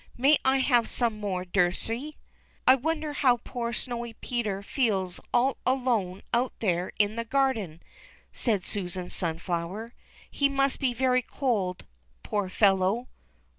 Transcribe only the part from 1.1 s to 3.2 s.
more, Nursey?" "I Avonder